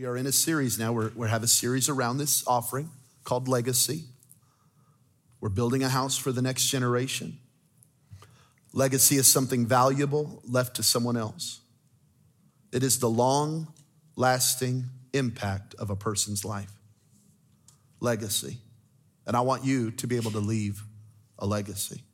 [0.00, 0.94] We are in a series now.
[0.94, 2.88] We're, we have a series around this offering
[3.22, 4.04] called Legacy.
[5.42, 7.36] We're building a house for the next generation.
[8.72, 11.60] Legacy is something valuable left to someone else.
[12.72, 13.74] It is the long
[14.16, 16.72] lasting impact of a person's life.
[18.00, 18.56] Legacy.
[19.26, 20.82] And I want you to be able to leave
[21.38, 22.04] a legacy.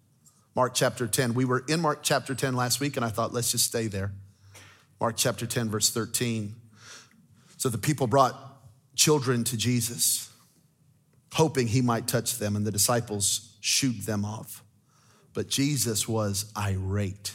[0.56, 1.34] Mark chapter 10.
[1.34, 4.10] We were in Mark chapter 10 last week, and I thought, let's just stay there.
[5.00, 6.56] Mark chapter 10, verse 13.
[7.66, 8.36] So the people brought
[8.94, 10.30] children to Jesus,
[11.32, 14.62] hoping he might touch them, and the disciples shooed them off.
[15.34, 17.32] But Jesus was irate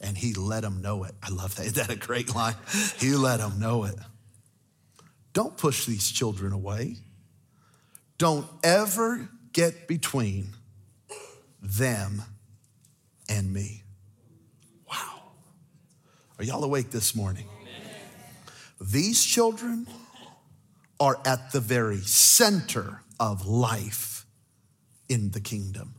[0.00, 1.12] and he let them know it.
[1.22, 1.66] I love that.
[1.66, 2.54] Is that a great line?
[2.96, 3.94] He let them know it.
[5.34, 6.96] Don't push these children away.
[8.16, 10.54] Don't ever get between
[11.60, 12.22] them
[13.28, 13.82] and me.
[14.90, 15.24] Wow.
[16.38, 17.48] Are y'all awake this morning?
[18.82, 19.86] These children
[20.98, 24.26] are at the very center of life
[25.08, 25.94] in the kingdom.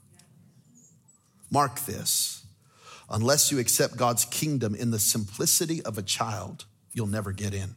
[1.50, 2.46] Mark this.
[3.10, 7.76] Unless you accept God's kingdom in the simplicity of a child, you'll never get in.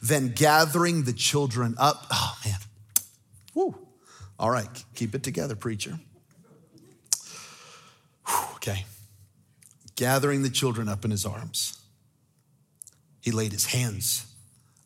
[0.00, 2.58] Then gathering the children up, oh man,
[3.54, 3.86] woo.
[4.38, 5.98] All right, keep it together, preacher.
[8.26, 8.86] Whew, okay.
[9.94, 11.83] Gathering the children up in his arms
[13.24, 14.26] he laid his hands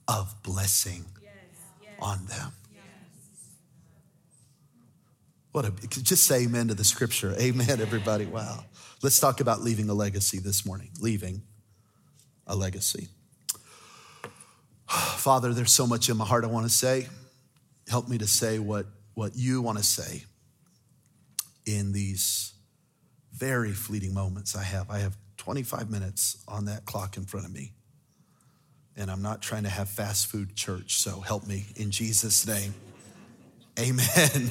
[0.06, 1.33] of blessing yes,
[1.98, 2.53] on them.
[2.72, 2.83] Yes.
[5.50, 7.34] What a, just say amen to the scripture.
[7.36, 8.27] Amen, everybody.
[8.27, 8.64] Wow.
[9.03, 10.91] Let's talk about leaving a legacy this morning.
[11.00, 11.42] Leaving
[12.47, 13.09] a legacy.
[14.89, 17.09] Father, there's so much in my heart I want to say.
[17.89, 20.22] Help me to say what, what you want to say
[21.66, 22.53] in these
[23.33, 24.89] very fleeting moments I have.
[24.91, 27.72] I have 25 minutes on that clock in front of me
[28.99, 32.75] and I'm not trying to have fast food church, so help me in Jesus' name.
[33.79, 34.03] Amen.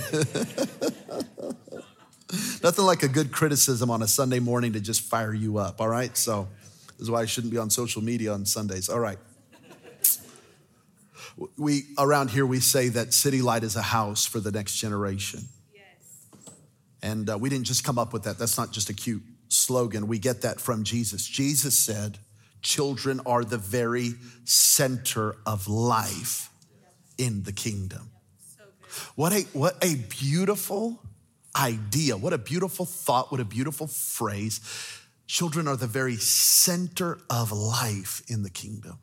[2.64, 5.90] Nothing like a good criticism on a Sunday morning to just fire you up, all
[5.90, 6.16] right?
[6.16, 6.48] So,
[6.92, 8.90] this is why I shouldn't be on social media on Sundays.
[8.90, 9.20] All right.
[11.58, 15.42] We around here we say that City Light is a house for the next generation.
[15.76, 15.84] Yes.
[17.04, 18.40] And uh, we didn't just come up with that.
[18.40, 20.08] That's not just a cute slogan.
[20.08, 21.28] We get that from Jesus.
[21.28, 22.18] Jesus said,
[22.62, 26.50] Children are the very center of life
[27.18, 28.12] in the kingdom.
[29.16, 31.02] What a, what a beautiful
[31.56, 32.18] idea.
[32.18, 33.32] What a beautiful thought.
[33.32, 34.62] What a beautiful phrase.
[35.28, 39.00] Children are the very center of life in the kingdom.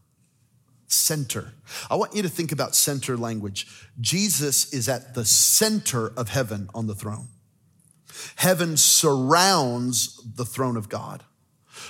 [0.86, 1.52] Center.
[1.90, 3.66] I want you to think about center language.
[4.00, 7.28] Jesus is at the center of heaven on the throne.
[8.36, 11.24] Heaven surrounds the throne of God.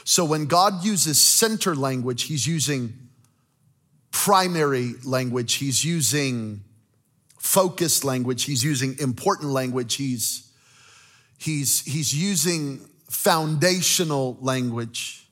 [0.05, 2.95] So when God uses center language, he's using
[4.11, 6.63] primary language, he's using
[7.39, 10.51] focused language, he's using important language, he's
[11.39, 15.29] he's he's using foundational language.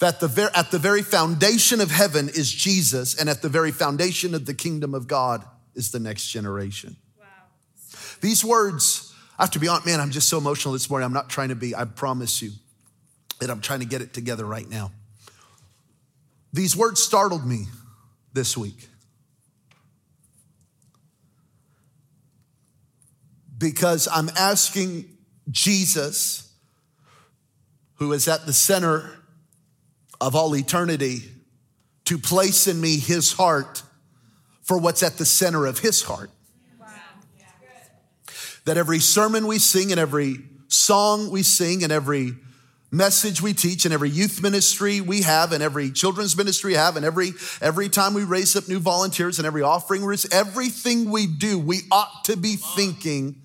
[0.00, 3.70] That the ver- at the very foundation of heaven is Jesus, and at the very
[3.70, 5.44] foundation of the kingdom of God
[5.74, 6.96] is the next generation.
[7.16, 7.26] Wow.
[8.20, 11.06] These words, I have to be honest, man, I'm just so emotional this morning.
[11.06, 12.50] I'm not trying to be, I promise you
[13.40, 14.92] and I'm trying to get it together right now.
[16.52, 17.66] These words startled me
[18.32, 18.88] this week.
[23.56, 25.08] Because I'm asking
[25.50, 26.52] Jesus,
[27.94, 29.10] who is at the center
[30.20, 31.22] of all eternity,
[32.04, 33.82] to place in me his heart
[34.62, 36.30] for what's at the center of his heart.
[36.78, 36.86] Wow.
[38.64, 40.38] That every sermon we sing and every
[40.68, 42.34] song we sing and every
[42.90, 46.96] message we teach and every youth ministry we have and every children's ministry we have
[46.96, 51.26] and every every time we raise up new volunteers and every offering we everything we
[51.26, 53.36] do we ought to be thinking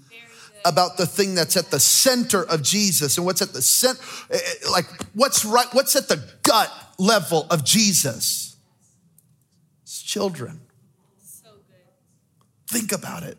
[0.66, 4.00] about the thing that's at the center of Jesus and what's at the center
[4.32, 8.56] eh, eh, like what's right what's at the gut level of Jesus.
[9.84, 10.62] It's children.
[11.22, 12.70] So good.
[12.70, 13.38] think about it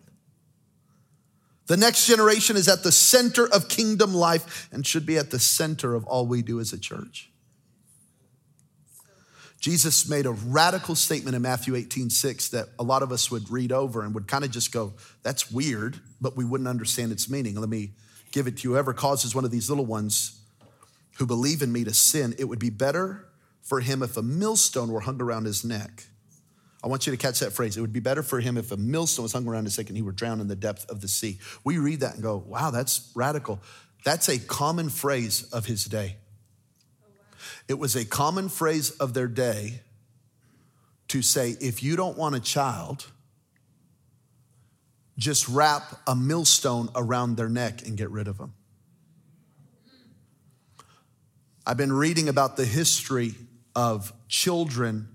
[1.67, 5.39] the next generation is at the center of kingdom life and should be at the
[5.39, 7.31] center of all we do as a church.
[9.61, 13.49] Jesus made a radical statement in Matthew 18, 6 that a lot of us would
[13.49, 17.31] read over and would kind of just go, that's weird, but we wouldn't understand its
[17.31, 17.55] meaning.
[17.59, 17.93] Let me
[18.31, 18.73] give it to you.
[18.75, 20.39] Whoever causes one of these little ones
[21.17, 23.27] who believe in me to sin, it would be better
[23.63, 26.09] for him if a millstone were hung around his neck
[26.85, 27.79] I want you to catch that phrase.
[27.79, 29.97] It would be better for him if a millstone was hung around his neck and
[29.97, 31.39] he were drowned in the depth of the sea.
[31.65, 33.59] We read that and go, wow, that's radical.
[34.05, 36.19] That's a common phrase of his day.
[37.69, 39.81] It was a common phrase of their day
[41.09, 43.07] to say, if you don't want a child,
[45.17, 48.53] just wrap a millstone around their neck and get rid of them.
[51.67, 53.37] I've been reading about the history
[53.75, 55.09] of children.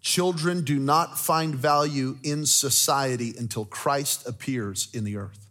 [0.00, 5.46] Children do not find value in society until Christ appears in the earth.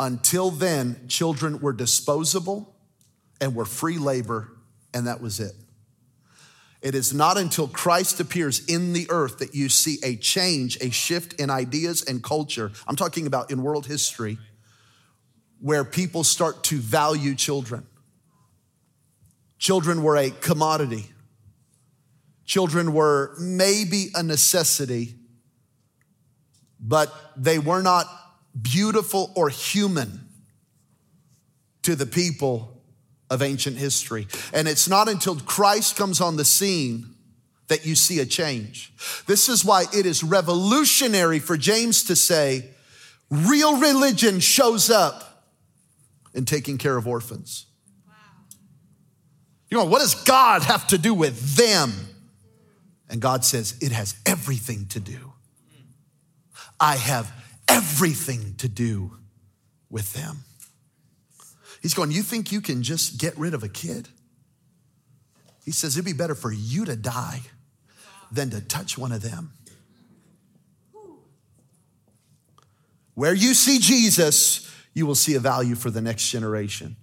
[0.00, 2.74] Until then, children were disposable
[3.40, 4.48] and were free labor,
[4.92, 5.54] and that was it.
[6.80, 10.90] It is not until Christ appears in the earth that you see a change, a
[10.90, 12.70] shift in ideas and culture.
[12.86, 14.38] I'm talking about in world history,
[15.60, 17.84] where people start to value children.
[19.58, 21.06] Children were a commodity,
[22.48, 25.14] children were maybe a necessity,
[26.80, 28.06] but they were not
[28.60, 30.26] beautiful or human
[31.82, 32.82] to the people
[33.30, 34.26] of ancient history.
[34.52, 37.14] And it's not until Christ comes on the scene
[37.68, 38.94] that you see a change.
[39.26, 42.70] This is why it is revolutionary for James to say,
[43.30, 45.44] real religion shows up
[46.32, 47.66] in taking care of orphans.
[49.70, 52.07] You know, what does God have to do with them?
[53.10, 55.32] And God says, it has everything to do.
[56.80, 57.32] I have
[57.66, 59.12] everything to do
[59.90, 60.44] with them.
[61.80, 64.08] He's going, You think you can just get rid of a kid?
[65.64, 67.40] He says, It'd be better for you to die
[68.30, 69.52] than to touch one of them.
[73.14, 76.96] Where you see Jesus, you will see a value for the next generation.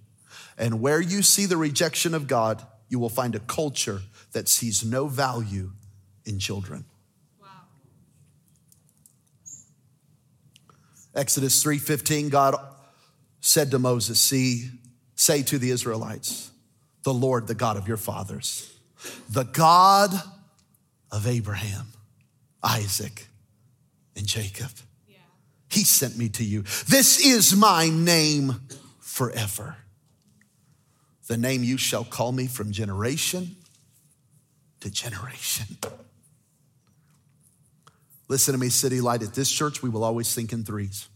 [0.56, 4.00] And where you see the rejection of God, you will find a culture
[4.32, 5.72] that sees no value
[6.26, 6.84] in children.
[7.40, 7.48] Wow.
[11.14, 12.56] Exodus 3:15 God
[13.40, 14.70] said to Moses, See,
[15.14, 16.50] say to the Israelites,
[17.04, 18.72] the Lord, the God of your fathers,
[19.30, 20.12] the God
[21.12, 21.86] of Abraham,
[22.62, 23.28] Isaac,
[24.16, 24.70] and Jacob.
[25.08, 25.16] Yeah.
[25.70, 26.62] He sent me to you.
[26.88, 28.60] This is my name
[28.98, 29.76] forever.
[31.28, 33.56] The name you shall call me from generation
[34.80, 35.78] to generation.
[38.28, 39.22] Listen to me, City Light.
[39.22, 41.08] At this church, we will always think in threes.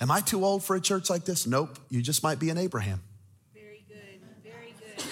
[0.00, 1.46] Am I too old for a church like this?
[1.46, 1.78] Nope.
[1.88, 3.02] You just might be an Abraham.
[3.54, 4.20] Very good.
[4.42, 5.04] Very good.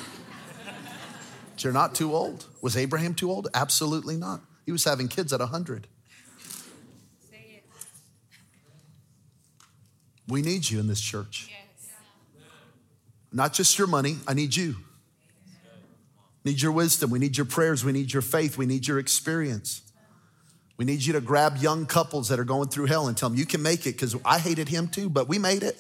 [1.59, 2.47] You're not too old.
[2.61, 3.49] Was Abraham too old?
[3.55, 4.41] Absolutely not.
[4.67, 5.87] He was having kids at 100.
[7.31, 7.65] Say it.
[10.29, 11.49] We need you in this church.
[11.49, 11.89] Yes.
[13.33, 14.77] Not just your money, I need you.
[16.45, 17.11] Need your wisdom.
[17.11, 17.85] We need your prayers.
[17.85, 18.59] We need your faith.
[18.59, 19.83] We need your experience.
[20.77, 23.39] We need you to grab young couples that are going through hell and tell them,
[23.39, 25.77] you can make it because I hated him too, but we made it.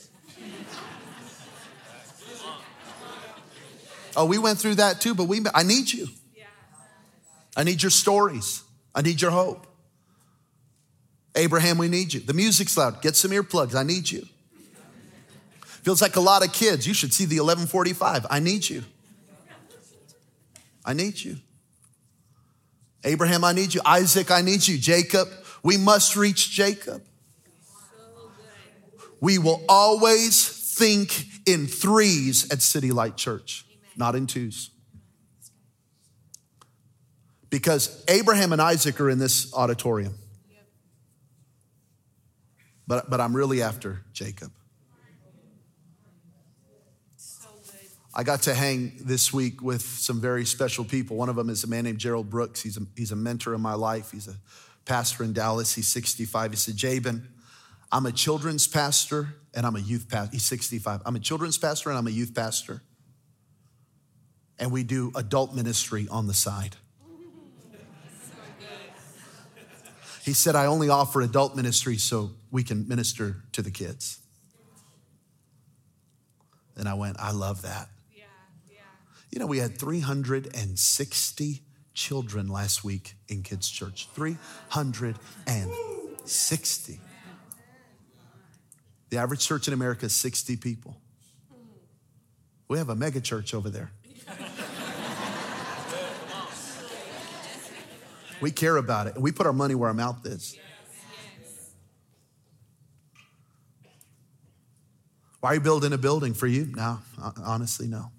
[4.16, 6.06] oh, we went through that too, but we, I need you.
[7.56, 8.62] I need your stories.
[8.94, 9.66] I need your hope.
[11.34, 12.20] Abraham, we need you.
[12.20, 13.02] The music's loud.
[13.02, 13.74] Get some earplugs.
[13.74, 14.26] I need you.
[15.82, 16.86] Feels like a lot of kids.
[16.86, 18.26] You should see the 1145.
[18.30, 18.84] I need you.
[20.84, 21.36] I need you.
[23.04, 23.80] Abraham, I need you.
[23.84, 24.78] Isaac, I need you.
[24.78, 25.28] Jacob,
[25.62, 27.02] we must reach Jacob.
[29.20, 33.64] We will always think in threes at City Light Church,
[33.96, 34.70] not in twos.
[37.50, 40.14] Because Abraham and Isaac are in this auditorium.
[42.86, 44.50] But, but I'm really after Jacob.
[48.14, 51.16] I got to hang this week with some very special people.
[51.16, 52.60] One of them is a man named Gerald Brooks.
[52.62, 54.10] He's a, he's a mentor in my life.
[54.10, 54.36] He's a
[54.84, 55.74] pastor in Dallas.
[55.74, 56.50] He's 65.
[56.50, 57.26] He said, Jabin,
[57.90, 60.32] I'm a children's pastor and I'm a youth pastor.
[60.32, 61.00] He's 65.
[61.06, 62.82] I'm a children's pastor and I'm a youth pastor.
[64.58, 66.76] And we do adult ministry on the side.
[70.24, 74.20] He said, I only offer adult ministry so we can minister to the kids.
[76.76, 77.88] And I went, I love that.
[79.32, 81.62] You know, we had 360
[81.94, 84.08] children last week in kids' church.
[84.12, 87.00] 360.
[89.08, 90.98] The average church in America is 60 people.
[92.68, 93.90] We have a mega church over there.
[98.42, 100.58] We care about it, we put our money where our mouth is.
[105.40, 106.66] Why are you building a building for you?
[106.74, 106.98] No,
[107.44, 108.10] honestly, no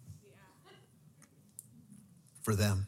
[2.43, 2.85] for them.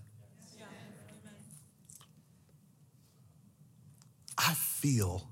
[4.38, 5.28] I feel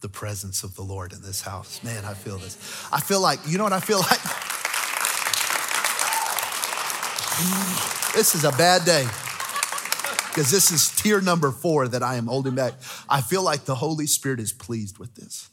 [0.00, 1.82] the presence of the Lord in this house.
[1.82, 2.56] Man, I feel this.
[2.92, 4.20] I feel like, you know what I feel like?
[8.14, 9.06] This is a bad day
[10.28, 12.74] because this is tier number four that I am holding back.
[13.08, 15.48] I feel like the Holy Spirit is pleased with this.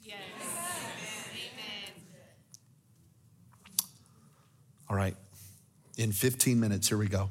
[4.90, 5.16] All right,
[5.98, 7.30] in 15 minutes, here we go.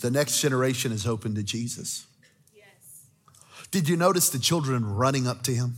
[0.00, 2.06] The next generation is open to Jesus.
[2.54, 2.66] Yes.
[3.70, 5.74] Did you notice the children running up to him?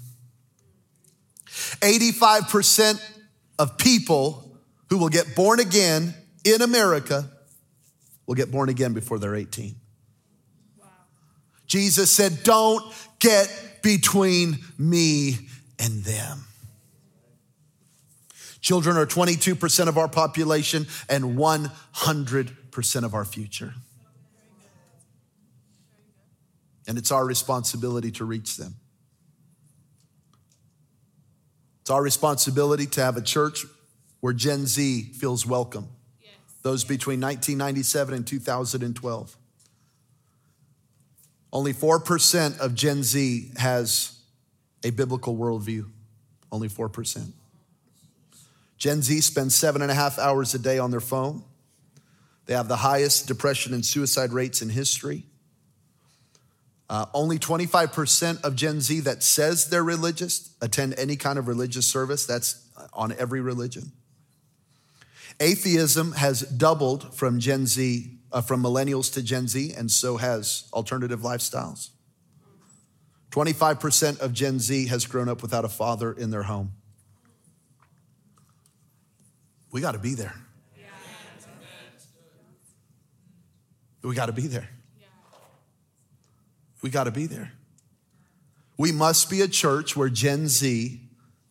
[1.81, 3.03] 85%
[3.59, 4.59] of people
[4.89, 7.29] who will get born again in America
[8.27, 9.75] will get born again before they're 18.
[11.67, 12.85] Jesus said, Don't
[13.21, 15.37] get between me
[15.79, 16.45] and them.
[18.61, 23.75] Children are 22% of our population and 100% of our future.
[26.91, 28.75] And it's our responsibility to reach them.
[31.83, 33.65] It's our responsibility to have a church
[34.19, 35.87] where Gen Z feels welcome.
[36.21, 36.33] Yes.
[36.63, 39.37] Those between 1997 and 2012.
[41.53, 44.19] Only 4% of Gen Z has
[44.83, 45.89] a biblical worldview.
[46.51, 47.31] Only 4%.
[48.79, 51.45] Gen Z spends seven and a half hours a day on their phone.
[52.47, 55.27] They have the highest depression and suicide rates in history.
[56.91, 61.87] Uh, only 25% of Gen Z that says they're religious attend any kind of religious
[61.87, 62.27] service.
[62.27, 63.93] That's on every religion.
[65.39, 70.69] Atheism has doubled from Gen Z, uh, from millennials to Gen Z, and so has
[70.73, 71.91] alternative lifestyles.
[73.31, 76.73] 25% of Gen Z has grown up without a father in their home.
[79.71, 80.35] We got to be there.
[84.03, 84.69] We got to be there.
[86.83, 87.53] We got to be there.
[88.77, 91.01] We must be a church where Gen Z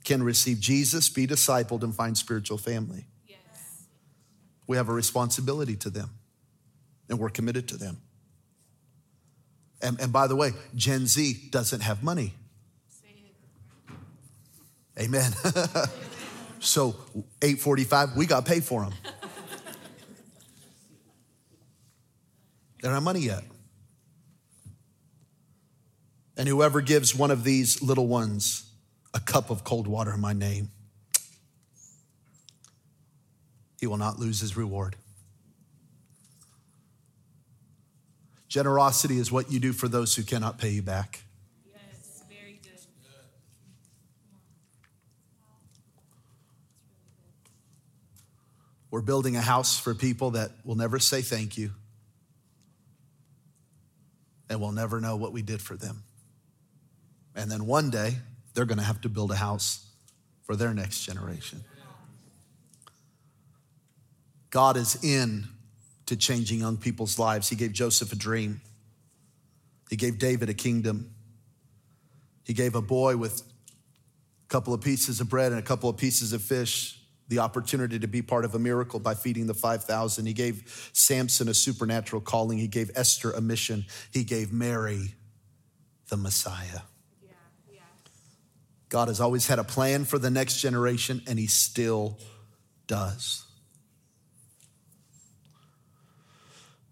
[0.03, 3.05] can receive Jesus, be discipled, and find spiritual family.
[3.27, 3.37] Yes.
[4.65, 6.09] We have a responsibility to them,
[7.07, 7.97] and we're committed to them.
[9.81, 12.33] And, and by the way, Gen Z doesn't have money.
[14.99, 15.31] Amen.
[16.59, 16.95] so
[17.41, 18.93] 845, we got paid for them.
[22.81, 23.43] They don't have money yet.
[26.39, 28.71] And whoever gives one of these little ones
[29.13, 30.69] a cup of cold water in my name,
[33.77, 34.95] he will not lose his reward.
[38.47, 41.23] Generosity is what you do for those who cannot pay you back.
[41.67, 42.23] Yes.
[42.29, 42.79] Very good.
[48.89, 51.71] We're building a house for people that will never say thank you
[54.49, 56.03] and will never know what we did for them.
[57.39, 58.15] And then one day,
[58.53, 59.85] they're going to have to build a house
[60.43, 61.63] for their next generation.
[64.49, 65.47] God is in
[66.07, 67.47] to changing young people's lives.
[67.47, 68.61] He gave Joseph a dream.
[69.89, 71.13] He gave David a kingdom.
[72.43, 75.97] He gave a boy with a couple of pieces of bread and a couple of
[75.97, 80.25] pieces of fish the opportunity to be part of a miracle by feeding the 5,000.
[80.25, 82.57] He gave Samson a supernatural calling.
[82.57, 83.85] He gave Esther a mission.
[84.11, 85.13] He gave Mary
[86.09, 86.81] the Messiah.
[88.89, 92.17] God has always had a plan for the next generation, and He still
[92.87, 93.45] does.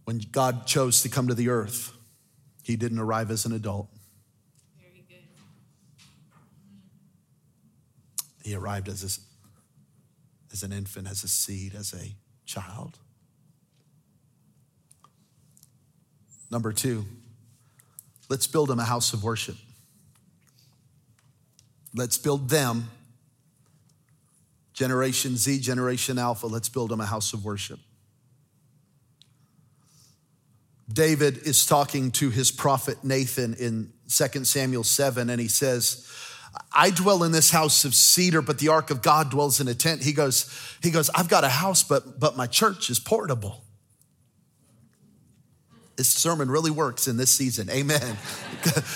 [0.06, 1.92] When God chose to come to the earth,
[2.64, 3.90] He didn't arrive as an adult,
[4.80, 5.18] Very good.
[8.44, 9.20] He arrived as,
[10.54, 12.14] as an infant, as a seed, as a
[12.46, 13.00] child.
[16.52, 17.06] Number two,
[18.30, 19.58] let's build Him a house of worship.
[21.98, 22.92] Let's build them,
[24.74, 27.80] Generation Z, Generation Alpha, let's build them a house of worship.
[30.94, 36.08] David is talking to his prophet Nathan in 2 Samuel 7, and he says,
[36.72, 39.74] I dwell in this house of cedar, but the ark of God dwells in a
[39.74, 40.04] tent.
[40.04, 43.64] He goes, he goes, I've got a house, but but my church is portable.
[45.98, 47.70] This sermon really works in this season.
[47.70, 48.18] Amen.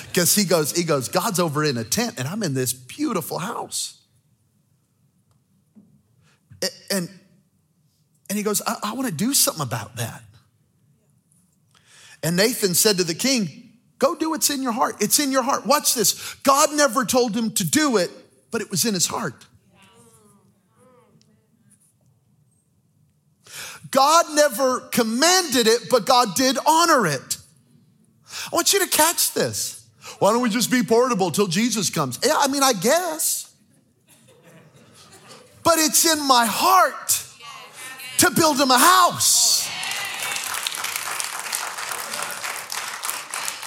[0.07, 3.39] Because he goes, he goes, God's over in a tent, and I'm in this beautiful
[3.39, 4.01] house.
[6.91, 7.09] And,
[8.29, 10.21] and he goes, I, I want to do something about that.
[12.21, 14.95] And Nathan said to the king, Go do what's in your heart.
[14.99, 15.65] It's in your heart.
[15.65, 16.33] Watch this.
[16.43, 18.09] God never told him to do it,
[18.49, 19.45] but it was in his heart.
[23.91, 27.37] God never commanded it, but God did honor it.
[28.51, 29.85] I want you to catch this.
[30.19, 32.19] Why don't we just be portable till Jesus comes?
[32.25, 33.53] Yeah, I mean, I guess.
[35.63, 37.23] But it's in my heart
[38.19, 39.67] to build him a house.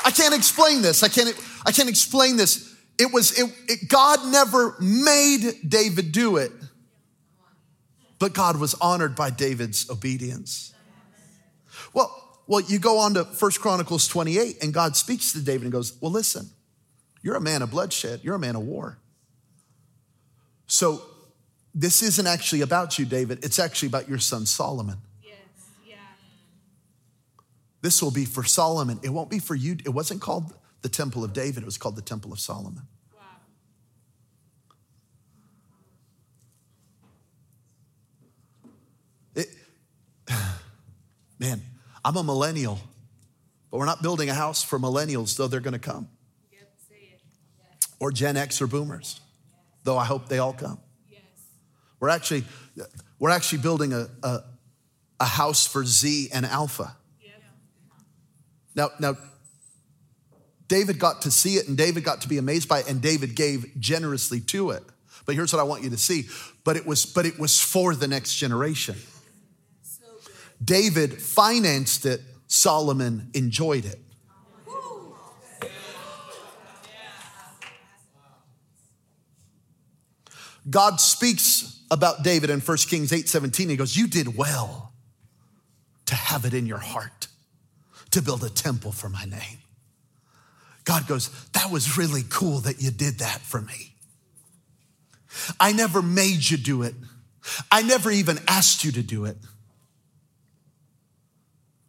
[0.04, 1.02] I can't explain this.
[1.02, 2.74] I can't, I can't explain this.
[2.98, 6.52] It was, it, it, God never made David do it
[8.18, 10.72] but God was honored by David's obedience.
[11.92, 15.72] Well, well, you go on to First Chronicles 28, and God speaks to David and
[15.72, 16.50] goes, Well, listen,
[17.22, 18.98] you're a man of bloodshed, you're a man of war.
[20.66, 21.02] So
[21.74, 23.44] this isn't actually about you, David.
[23.44, 24.98] It's actually about your son Solomon.
[25.22, 25.34] Yes.
[25.86, 25.96] Yeah.
[27.82, 29.00] This will be for Solomon.
[29.02, 29.76] It won't be for you.
[29.84, 30.52] It wasn't called
[30.82, 32.82] the Temple of David, it was called the Temple of Solomon.
[33.16, 33.22] Wow.
[39.34, 39.48] It,
[41.38, 41.62] man,
[42.04, 42.78] I'm a millennial,
[43.70, 46.08] but we're not building a house for millennials, though they're to come,
[48.00, 49.20] or Gen X or boomers,
[49.84, 50.78] though I hope they all come.
[52.00, 52.44] We're actually,
[53.18, 54.40] we're actually building a, a,
[55.20, 56.96] a house for Z and Alpha.
[58.74, 59.16] Now, now,
[60.66, 63.36] David got to see it and David got to be amazed by it and David
[63.36, 64.82] gave generously to it.
[65.26, 66.24] But here's what I want you to see.
[66.64, 68.96] But it was, but it was for the next generation.
[70.62, 74.00] David financed it, Solomon enjoyed it.
[80.68, 83.68] God speaks about David in 1 Kings 8 17.
[83.68, 84.92] He goes, You did well
[86.06, 87.28] to have it in your heart
[88.10, 89.58] to build a temple for my name.
[90.84, 93.94] God goes, That was really cool that you did that for me.
[95.58, 96.94] I never made you do it,
[97.70, 99.36] I never even asked you to do it.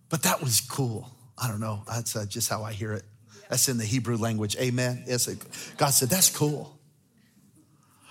[0.10, 1.10] But that was cool.
[1.38, 1.84] I don't know.
[1.88, 3.04] That's uh, just how I hear it.
[3.50, 4.56] That's in the Hebrew language.
[4.58, 5.04] Amen.
[5.08, 5.28] Yes,
[5.78, 6.78] God said, That's cool.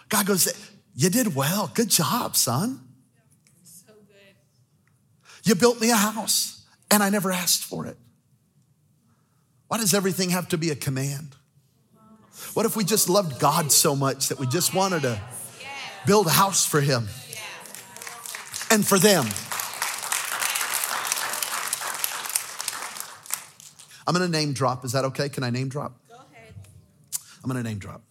[0.09, 0.53] God goes,
[0.95, 1.71] You did well.
[1.75, 2.81] Good job, son.
[3.65, 4.35] So good.
[5.45, 7.97] You built me a house and I never asked for it.
[9.69, 11.35] Why does everything have to be a command?
[12.53, 15.21] What if we just loved God so much that we just wanted to
[16.07, 17.09] build a house for Him
[18.71, 19.27] and for them?
[24.07, 24.85] I'm gonna name drop.
[24.85, 25.29] Is that okay?
[25.29, 25.99] Can I name drop?
[26.09, 26.55] Go ahead.
[27.43, 28.03] I'm gonna name drop.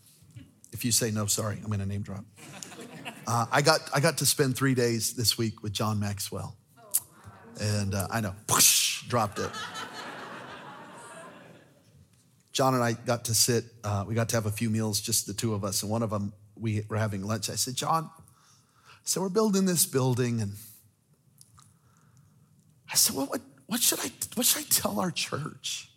[0.71, 2.25] If you say no, sorry, I'm gonna name drop.
[3.25, 6.57] Uh, I got I got to spend three days this week with John Maxwell,
[7.61, 9.49] and uh, I know, whoosh, dropped it.
[12.51, 13.65] John and I got to sit.
[13.83, 16.03] Uh, we got to have a few meals, just the two of us, and one
[16.03, 17.49] of them we were having lunch.
[17.49, 18.09] I said, John,
[19.03, 20.53] so we're building this building, and
[22.91, 25.89] I said, what, what, what should I what should I tell our church?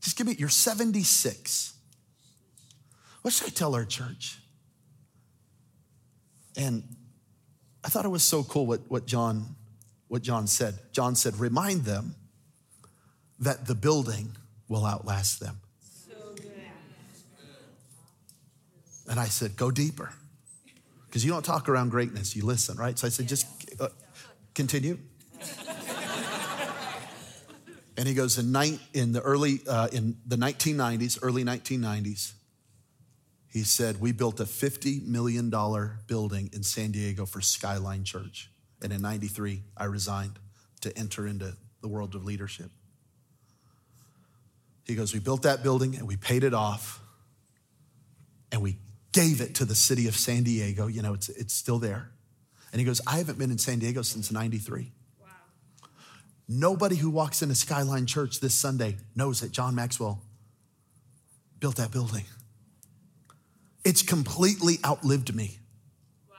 [0.00, 0.34] Just give me.
[0.38, 1.74] You're 76.
[3.22, 4.38] What should I tell our church?
[6.56, 6.82] And
[7.84, 9.56] I thought it was so cool what, what John
[10.08, 10.74] what John said.
[10.92, 12.14] John said, remind them
[13.38, 14.36] that the building
[14.68, 15.60] will outlast them.
[16.08, 16.34] So.
[19.08, 20.12] And I said, go deeper.
[21.06, 22.98] Because you don't talk around greatness, you listen, right?
[22.98, 23.46] So I said, just
[23.80, 23.88] uh,
[24.54, 24.98] continue.
[27.98, 32.32] And he goes, in, nine, in the early, uh, in the 1990s, early 1990s,
[33.48, 35.50] he said, we built a $50 million
[36.06, 38.50] building in San Diego for Skyline Church.
[38.80, 40.38] And in 93, I resigned
[40.82, 42.70] to enter into the world of leadership.
[44.84, 47.00] He goes, we built that building and we paid it off
[48.52, 48.76] and we
[49.10, 50.86] gave it to the city of San Diego.
[50.86, 52.12] You know, it's, it's still there.
[52.70, 54.92] And he goes, I haven't been in San Diego since 93.
[56.48, 60.22] Nobody who walks into Skyline Church this Sunday knows that John Maxwell
[61.60, 62.24] built that building.
[63.84, 65.58] It's completely outlived me.
[66.28, 66.36] Wow.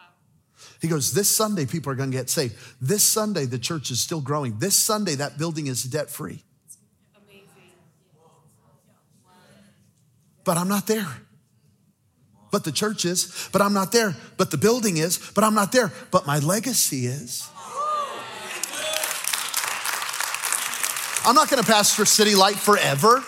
[0.82, 2.56] He goes, This Sunday, people are going to get saved.
[2.82, 4.58] This Sunday, the church is still growing.
[4.58, 6.44] This Sunday, that building is debt free.
[10.44, 11.08] But I'm not there.
[12.52, 14.16] But the church is, but I'm not there.
[14.38, 15.92] But the building is, but I'm not there.
[16.10, 17.48] But my legacy is.
[21.26, 23.24] I'm not going to pastor City Light forever.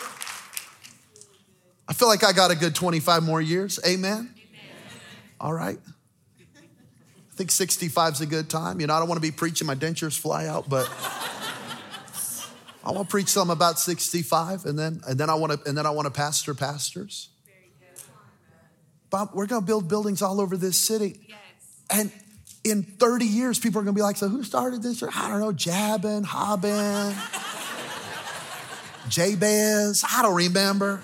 [1.88, 3.80] I feel like I got a good 25 more years.
[3.86, 4.34] Amen.
[5.40, 5.78] All right.
[6.40, 8.80] I think 65 is a good time.
[8.80, 10.90] You know, I don't want to be preaching my dentures fly out, but
[12.84, 15.78] I want to preach something about 65 and then and then I want to and
[15.78, 17.30] then I want to pastor pastors.
[19.10, 21.20] Bob, we're going to build buildings all over this city.
[21.28, 21.38] Yes.
[21.90, 22.12] And
[22.64, 25.04] in 30 years, people are going to be like, so who started this?
[25.04, 27.14] I don't know, Jabin, Hobbin,
[29.12, 31.02] Jabez, I don't remember.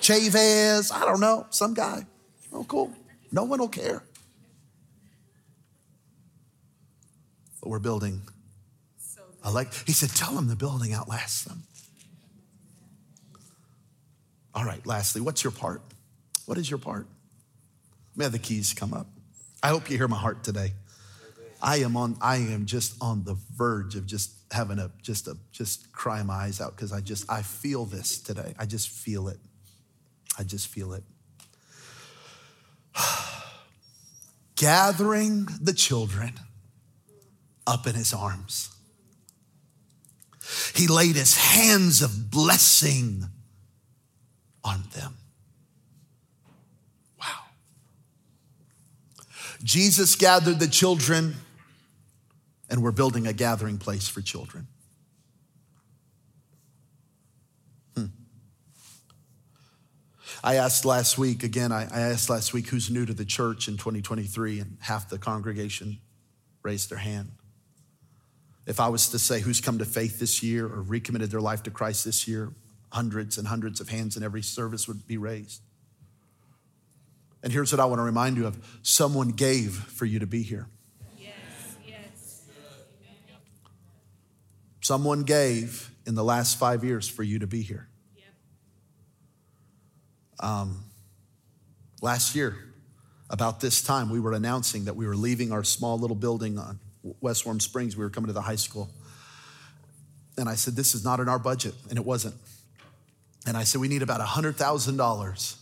[0.00, 2.04] Chavez, I don't know, some guy.
[2.52, 2.92] Oh, cool.
[3.30, 4.02] No one will care.
[7.60, 8.22] But we're building
[9.42, 9.72] a like.
[9.86, 11.62] He said, tell them the building outlasts them.
[14.54, 15.82] All right, lastly, what's your part?
[16.46, 17.06] What is your part?
[18.16, 19.06] May the keys come up.
[19.62, 20.72] I hope you hear my heart today.
[21.62, 25.36] I am on, I am just on the verge of just having a just a
[25.52, 28.54] just cry my eyes out because I just I feel this today.
[28.58, 29.38] I just feel it.
[30.38, 31.02] I just feel it.
[34.56, 36.32] Gathering the children
[37.66, 38.70] up in his arms.
[40.74, 43.24] He laid his hands of blessing
[44.62, 45.16] on them.
[47.18, 47.26] Wow.
[49.62, 51.34] Jesus gathered the children,
[52.68, 54.66] and we're building a gathering place for children.
[57.96, 58.06] Hmm.
[60.42, 63.68] I asked last week, again, I, I asked last week who's new to the church
[63.68, 65.98] in 2023, and half the congregation
[66.62, 67.32] raised their hand.
[68.66, 71.62] If I was to say who's come to faith this year or recommitted their life
[71.64, 72.52] to Christ this year,
[72.90, 75.62] hundreds and hundreds of hands in every service would be raised.
[77.42, 80.42] And here's what I want to remind you of someone gave for you to be
[80.42, 80.66] here.
[81.16, 81.30] Yes,
[81.86, 82.44] yes.
[84.86, 87.88] Someone gave in the last five years for you to be here.
[88.14, 88.24] Yep.
[90.38, 90.84] Um,
[92.00, 92.56] last year,
[93.28, 96.78] about this time, we were announcing that we were leaving our small little building on
[97.20, 97.96] West Warm Springs.
[97.96, 98.88] We were coming to the high school.
[100.38, 101.74] And I said, This is not in our budget.
[101.90, 102.36] And it wasn't.
[103.44, 105.56] And I said, We need about $100,000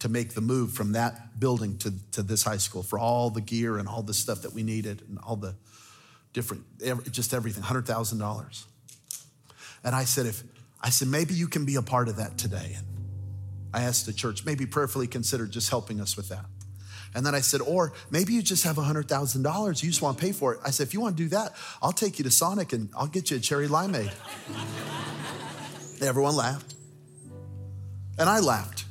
[0.00, 3.40] to make the move from that building to, to this high school for all the
[3.40, 5.54] gear and all the stuff that we needed and all the
[6.36, 6.64] different,
[7.10, 8.64] just everything, $100,000.
[9.82, 10.42] And I said, if
[10.82, 12.76] I said, maybe you can be a part of that today.
[12.76, 12.86] And
[13.72, 16.44] I asked the church, maybe prayerfully consider just helping us with that.
[17.14, 19.82] And then I said, or maybe you just have $100,000.
[19.82, 20.60] You just want to pay for it.
[20.62, 23.06] I said, if you want to do that, I'll take you to Sonic and I'll
[23.06, 24.12] get you a cherry limeade.
[26.02, 26.74] Everyone laughed.
[28.18, 28.84] And I laughed.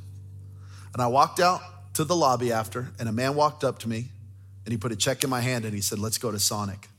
[0.94, 1.62] And I walked out
[1.94, 4.08] to the lobby after, and a man walked up to me
[4.66, 6.90] and he put a check in my hand and he said, let's go to Sonic.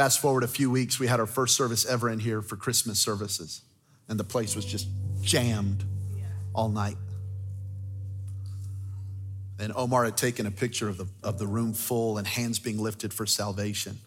[0.00, 2.98] Fast forward a few weeks, we had our first service ever in here for Christmas
[2.98, 3.60] services,
[4.08, 4.88] and the place was just
[5.20, 5.84] jammed
[6.54, 6.96] all night.
[9.58, 12.78] And Omar had taken a picture of the, of the room full and hands being
[12.78, 13.98] lifted for salvation.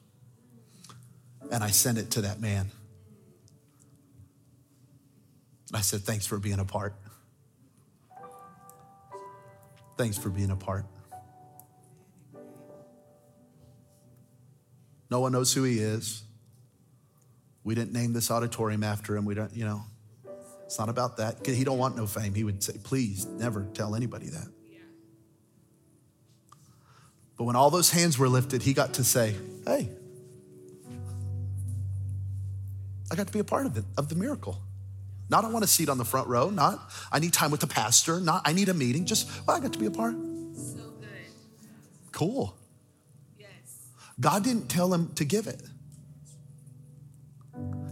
[1.52, 2.72] And I sent it to that man.
[5.76, 6.96] I said, Thanks for being a part.
[9.96, 10.88] Thanks for being a part.
[15.14, 16.24] No one knows who he is.
[17.64, 19.26] We didn't name this auditorium after him.
[19.26, 19.84] We don't, you know,
[20.66, 21.46] it's not about that.
[21.46, 22.34] He don't want no fame.
[22.34, 24.48] He would say, please never tell anybody that.
[24.72, 24.80] Yeah.
[27.38, 29.36] But when all those hands were lifted, he got to say,
[29.68, 29.88] hey,
[33.12, 34.64] I got to be a part of it, of the miracle.
[35.30, 37.68] Not I want a seat on the front row, not I need time with the
[37.68, 40.16] pastor, not I need a meeting, just well, I got to be a part.
[40.56, 41.08] So good.
[42.12, 42.58] Cool.
[44.24, 45.62] God didn't tell him to give it.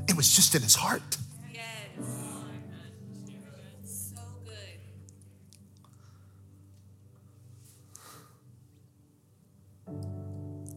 [0.07, 1.01] It was just in his heart.
[1.53, 1.65] Yes.
[3.83, 4.79] So good.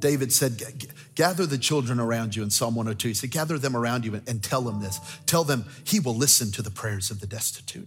[0.01, 3.09] David said, "G- g- Gather the children around you in Psalm 102.
[3.09, 4.99] He said, Gather them around you and tell them this.
[5.27, 7.87] Tell them he will listen to the prayers of the destitute,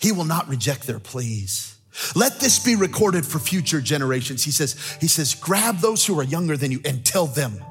[0.00, 1.76] he will not reject their pleas.
[2.14, 4.44] Let this be recorded for future generations.
[4.44, 7.62] He says, he says, grab those who are younger than you and tell them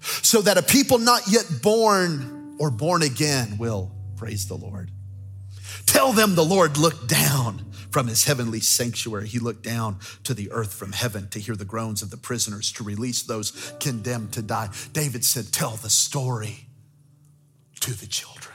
[0.00, 4.90] so that a people not yet born or born again will praise the Lord.
[5.86, 9.26] Tell them the Lord looked down from his heavenly sanctuary.
[9.26, 12.70] He looked down to the earth from heaven to hear the groans of the prisoners,
[12.72, 14.68] to release those condemned to die.
[14.92, 16.66] David said, Tell the story
[17.80, 18.54] to the children.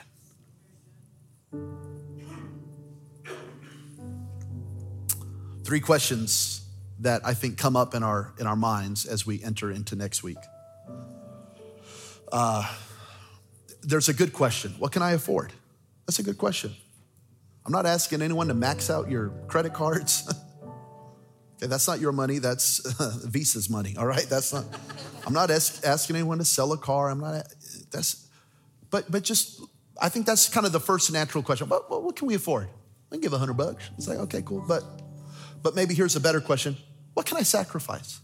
[5.63, 6.61] Three questions
[6.99, 10.23] that I think come up in our, in our minds as we enter into next
[10.23, 10.37] week.
[12.31, 12.67] Uh,
[13.83, 15.53] there's a good question What can I afford?
[16.05, 16.73] That's a good question.
[17.65, 20.27] I'm not asking anyone to max out your credit cards.
[21.57, 22.39] okay, that's not your money.
[22.39, 22.81] That's
[23.25, 23.95] Visa's money.
[23.97, 24.65] All right, that's not.
[25.25, 27.09] I'm not as- asking anyone to sell a car.
[27.09, 27.45] I'm not.
[27.91, 28.27] That's.
[28.89, 29.61] But but just
[30.01, 31.69] I think that's kind of the first natural question.
[31.69, 32.67] What what, what can we afford?
[33.11, 33.89] I can give a hundred bucks.
[33.97, 34.65] It's like okay, cool.
[34.67, 34.83] But
[35.63, 36.77] but maybe here's a better question.
[37.13, 38.19] What can I sacrifice?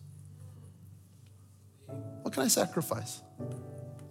[2.21, 3.21] What can I sacrifice?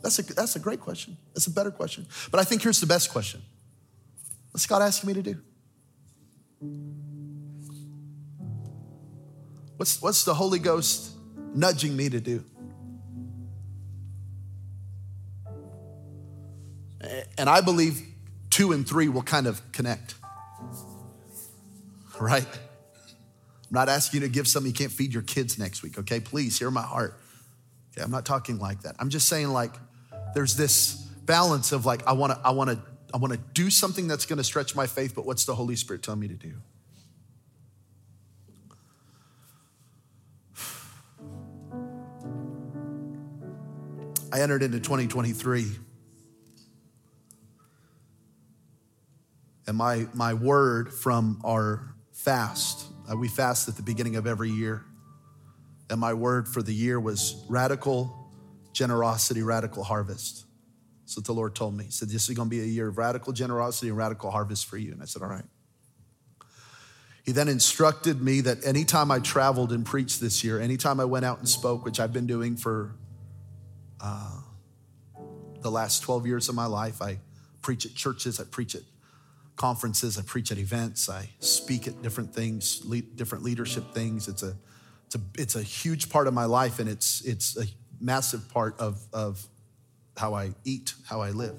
[0.03, 1.17] That's a, that's a great question.
[1.35, 2.07] That's a better question.
[2.31, 3.43] But I think here's the best question
[4.51, 5.41] What's God asking me to do?
[9.77, 11.13] What's, what's the Holy Ghost
[11.55, 12.45] nudging me to do?
[17.37, 18.03] And I believe
[18.51, 20.15] two and three will kind of connect.
[22.19, 22.47] Right?
[23.71, 26.21] I'm not asking you to give something you can't feed your kids next week, okay?
[26.21, 27.21] Please hear my heart.
[27.93, 28.97] Okay, I'm not talking like that.
[28.99, 29.75] I'm just saying like
[30.35, 30.95] there's this
[31.27, 32.79] balance of like I want to I want to
[33.13, 35.77] I want to do something that's going to stretch my faith, but what's the Holy
[35.77, 36.55] Spirit telling me to do?
[44.33, 45.67] I entered into 2023
[49.67, 54.51] and my my word from our fast uh, we fast at the beginning of every
[54.51, 54.85] year.
[55.91, 58.31] And my word for the year was radical
[58.73, 60.45] generosity, radical harvest.
[61.03, 61.85] That's what the Lord told me.
[61.85, 64.67] He said, This is going to be a year of radical generosity and radical harvest
[64.67, 64.93] for you.
[64.93, 65.45] And I said, All right.
[67.25, 71.25] He then instructed me that anytime I traveled and preached this year, anytime I went
[71.25, 72.95] out and spoke, which I've been doing for
[74.01, 74.41] uh,
[75.61, 77.19] the last 12 years of my life, I
[77.61, 78.83] preach at churches, I preach at
[79.59, 82.79] conferences, I preach at events, I speak at different things,
[83.17, 84.29] different leadership things.
[84.29, 84.57] It's a,
[85.07, 87.67] it's a, it's a huge part of my life, and it's, it's a
[88.01, 89.45] massive part of, of
[90.17, 91.57] how I eat, how I live.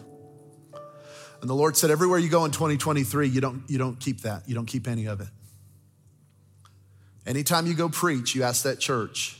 [1.41, 4.47] And the Lord said, everywhere you go in 2023, you don't, you don't keep that.
[4.47, 5.27] You don't keep any of it.
[7.25, 9.39] Anytime you go preach, you ask that church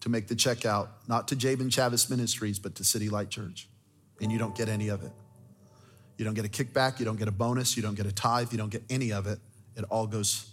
[0.00, 3.68] to make the check out, not to Jabin Chavez Ministries, but to City Light Church.
[4.20, 5.12] And you don't get any of it.
[6.20, 8.52] You don't get a kickback, you don't get a bonus, you don't get a tithe,
[8.52, 9.38] you don't get any of it.
[9.74, 10.50] It all goes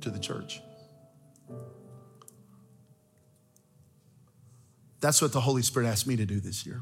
[0.00, 0.62] to the church.
[5.00, 6.80] That's what the Holy Spirit asked me to do this year.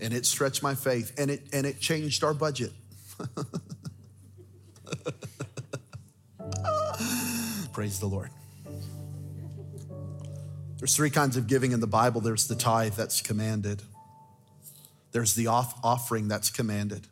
[0.00, 2.72] And it stretched my faith and it and it changed our budget.
[7.72, 8.30] Praise the Lord.
[10.82, 13.84] There's three kinds of giving in the Bible there's the tithe that's commanded,
[15.12, 17.06] there's the off- offering that's commanded,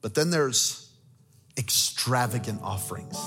[0.00, 0.92] but then there's
[1.58, 3.18] extravagant offerings.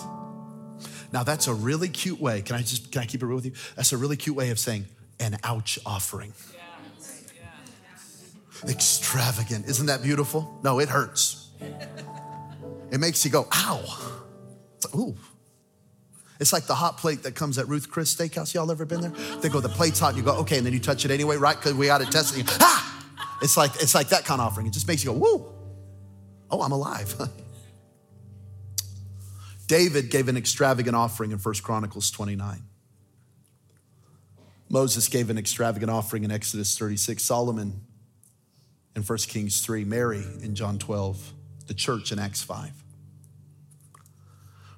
[1.12, 2.44] Now that's a really cute way.
[2.44, 3.52] Can I just can I keep it real with you?
[3.76, 4.86] That's a really cute way of saying
[5.20, 6.32] an ouch offering.
[8.66, 9.68] Extravagant.
[9.68, 10.62] Isn't that beautiful?
[10.63, 11.50] No, it hurts.
[12.89, 13.84] It makes you go, ow.
[14.96, 15.18] Ooh.
[16.39, 18.54] It's like the hot plate that comes at Ruth Chris Steakhouse.
[18.54, 19.12] Y'all ever been there?
[19.41, 21.38] They go, the plate's hot, and you go, okay, and then you touch it anyway,
[21.38, 21.56] right?
[21.56, 22.46] Because we got to test it.
[22.60, 22.89] Ah!
[23.41, 24.67] It's like it's like that kind of offering.
[24.67, 25.54] It just makes you go, woo!
[26.50, 27.13] Oh, I'm alive.
[29.67, 32.63] David gave an extravagant offering in 1 Chronicles 29.
[34.69, 37.22] Moses gave an extravagant offering in Exodus 36.
[37.24, 37.82] Solomon
[38.96, 39.84] in 1 Kings 3.
[39.84, 41.34] Mary in John 12.
[41.67, 42.83] The church in Acts 5.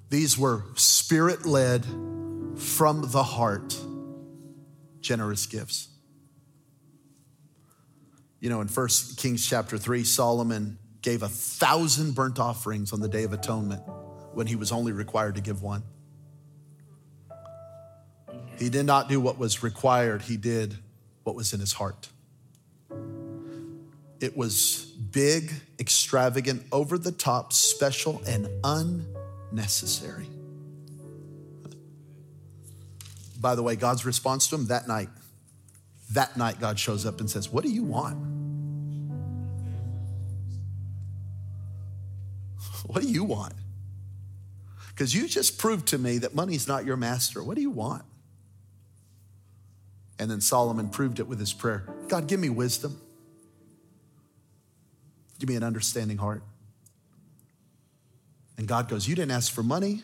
[0.09, 1.85] These were spirit led,
[2.57, 3.77] from the heart,
[5.01, 5.89] generous gifts.
[8.39, 8.87] You know, in 1
[9.17, 13.81] Kings chapter 3, Solomon gave a thousand burnt offerings on the Day of Atonement
[14.33, 15.83] when he was only required to give one.
[18.57, 20.75] He did not do what was required, he did
[21.23, 22.09] what was in his heart.
[24.21, 29.05] It was big, extravagant, over the top, special, and un
[29.51, 30.27] necessary.
[33.39, 35.09] By the way, God's response to him that night,
[36.13, 38.17] that night, God shows up and says, What do you want?
[42.87, 43.53] What do you want?
[44.89, 47.43] Because you just proved to me that money's not your master.
[47.43, 48.03] What do you want?
[50.17, 52.99] And then Solomon proved it with his prayer God, give me wisdom.
[55.39, 56.43] Give me an understanding heart.
[58.57, 60.03] And God goes, You didn't ask for money,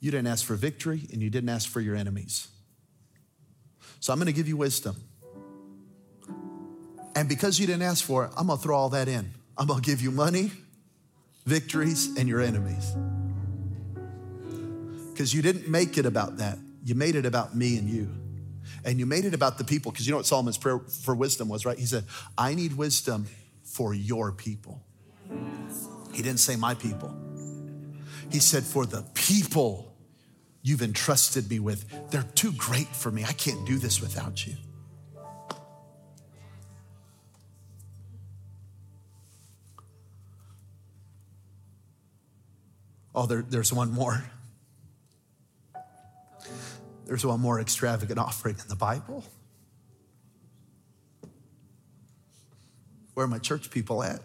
[0.00, 2.48] you didn't ask for victory, and you didn't ask for your enemies.
[4.00, 4.96] So I'm going to give you wisdom.
[7.16, 9.30] And because you didn't ask for it, I'm going to throw all that in.
[9.56, 10.50] I'm going to give you money,
[11.46, 12.94] victories, and your enemies.
[15.12, 16.58] Because you didn't make it about that.
[16.84, 18.10] You made it about me and you.
[18.84, 19.92] And you made it about the people.
[19.92, 21.78] Because you know what Solomon's prayer for wisdom was, right?
[21.78, 22.04] He said,
[22.36, 23.26] I need wisdom
[23.62, 24.82] for your people.
[26.12, 27.23] He didn't say my people.
[28.30, 29.94] He said, For the people
[30.62, 33.24] you've entrusted me with, they're too great for me.
[33.24, 34.54] I can't do this without you.
[43.14, 44.24] Oh, there, there's one more.
[47.06, 49.24] There's one more extravagant offering in the Bible.
[53.14, 54.20] Where are my church people at?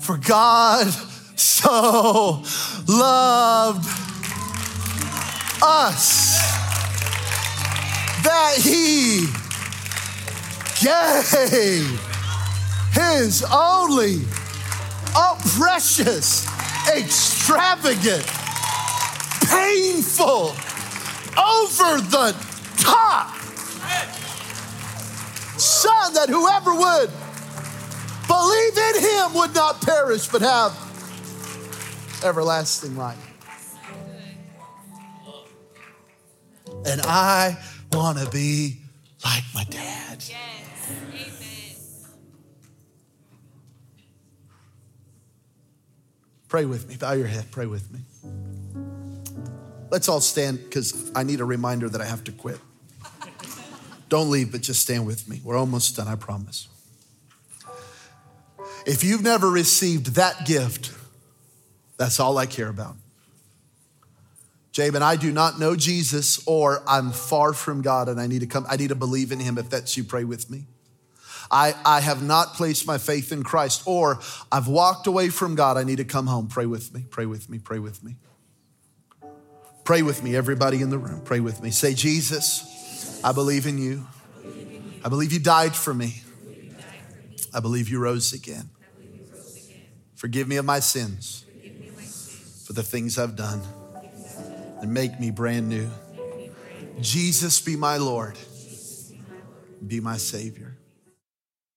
[0.00, 0.92] For God
[1.40, 2.42] so
[2.86, 3.86] loved
[5.62, 6.38] us
[8.22, 9.26] that he
[10.82, 12.00] gave
[12.92, 14.22] his only,
[15.14, 16.46] oh, precious,
[16.88, 18.26] extravagant,
[19.48, 20.54] painful,
[21.38, 22.34] over the
[22.78, 23.34] top
[25.58, 27.10] Son that whoever would
[28.28, 30.87] believe in him would not perish but have
[32.24, 33.34] everlasting life.
[36.86, 37.58] And I
[37.92, 38.78] want to be
[39.24, 40.24] like my dad.
[40.26, 40.90] Yes.
[40.90, 42.08] Amen.
[46.48, 46.96] Pray with me.
[46.96, 47.50] Bow your head.
[47.50, 48.00] Pray with me.
[49.90, 52.58] Let's all stand because I need a reminder that I have to quit.
[54.08, 55.40] Don't leave, but just stand with me.
[55.44, 56.68] We're almost done, I promise.
[58.86, 60.92] If you've never received that gift,
[61.98, 62.96] that's all I care about.
[64.72, 68.46] Jabin, I do not know Jesus or I'm far from God and I need to
[68.46, 69.58] come, I need to believe in him.
[69.58, 70.66] If that's you, pray with me.
[71.50, 74.20] I, I have not placed my faith in Christ or
[74.52, 75.76] I've walked away from God.
[75.76, 76.46] I need to come home.
[76.46, 78.16] Pray with me, pray with me, pray with me.
[79.82, 81.22] Pray with me, everybody in the room.
[81.24, 81.70] Pray with me.
[81.70, 84.06] Say, Jesus, I believe in you.
[85.04, 86.22] I believe you died for me.
[87.52, 88.68] I believe you rose again.
[90.14, 91.46] Forgive me of my sins
[92.68, 93.62] for the things I've done
[94.82, 95.88] and make me brand new.
[97.00, 98.36] Jesus, be my Lord,
[99.86, 100.67] be my Savior.